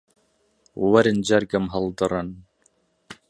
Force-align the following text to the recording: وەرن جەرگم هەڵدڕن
وەرن 0.91 1.19
جەرگم 1.27 1.65
هەڵدڕن 1.73 2.29